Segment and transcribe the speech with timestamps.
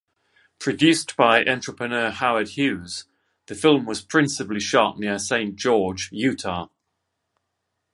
[0.57, 3.05] Produced by entrepreneur Howard Hughes,
[3.45, 6.69] the film was principally shot near Saint George, Utah.